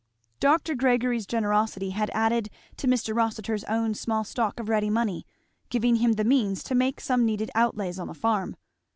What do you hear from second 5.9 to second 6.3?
him the